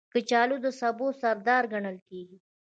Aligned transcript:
کچالو 0.13 0.55
د 0.65 0.67
سبو 0.79 1.07
سردار 1.21 1.63
ګڼل 1.73 1.97
کېږي 2.07 2.37